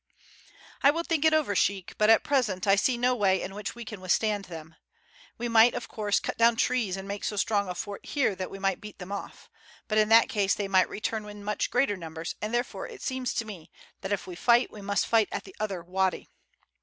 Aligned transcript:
"I 0.81 0.89
will 0.89 1.03
think 1.03 1.25
it 1.25 1.33
over, 1.35 1.53
sheik, 1.55 1.93
but 1.99 2.09
at 2.09 2.23
present 2.23 2.65
I 2.65 2.75
see 2.75 2.97
no 2.97 3.13
way 3.15 3.39
in 3.39 3.53
which 3.53 3.75
we 3.75 3.85
can 3.85 4.01
withstand 4.01 4.45
them. 4.45 4.73
We 5.37 5.47
might, 5.47 5.75
of 5.75 5.87
course, 5.87 6.19
cut 6.19 6.39
down 6.39 6.55
trees 6.55 6.97
and 6.97 7.07
make 7.07 7.23
so 7.23 7.35
strong 7.35 7.69
a 7.69 7.75
fort 7.75 8.03
here 8.03 8.33
that 8.33 8.49
we 8.49 8.57
might 8.57 8.81
beat 8.81 8.97
them 8.97 9.11
off; 9.11 9.47
but 9.87 9.99
in 9.99 10.09
that 10.09 10.27
case 10.27 10.55
they 10.55 10.67
might 10.67 10.89
return 10.89 11.29
in 11.29 11.43
much 11.43 11.69
greater 11.69 11.95
numbers, 11.97 12.33
therefore 12.41 12.87
it 12.87 13.03
seems 13.03 13.31
to 13.35 13.45
me 13.45 13.69
that 14.01 14.11
if 14.11 14.25
we 14.25 14.33
fight 14.33 14.71
we 14.71 14.81
must 14.81 15.05
fight 15.05 15.29
at 15.31 15.43
the 15.43 15.55
other 15.59 15.83
wady." 15.83 16.27